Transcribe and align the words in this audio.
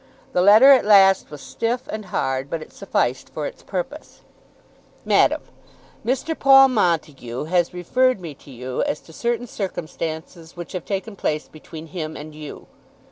The 0.33 0.41
letter 0.41 0.71
at 0.71 0.83
last 0.83 1.29
was 1.29 1.41
stiff 1.41 1.87
and 1.87 2.05
hard, 2.05 2.49
but 2.49 2.63
it 2.63 2.73
sufficed 2.73 3.29
for 3.29 3.45
its 3.45 3.61
purpose. 3.61 4.21
MADAM, 5.05 5.43
Mr. 6.03 6.33
Paul 6.33 6.69
Montague 6.69 7.43
has 7.43 7.71
referred 7.71 8.19
me 8.19 8.33
to 8.33 8.49
you 8.49 8.81
as 8.85 8.99
to 9.01 9.13
certain 9.13 9.45
circumstances 9.45 10.57
which 10.57 10.71
have 10.71 10.85
taken 10.85 11.15
place 11.15 11.47
between 11.47 11.85
him 11.85 12.17
and 12.17 12.33
you. 12.33 12.65